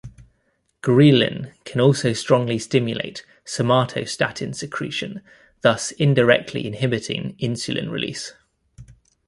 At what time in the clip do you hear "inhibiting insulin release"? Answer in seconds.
6.65-8.33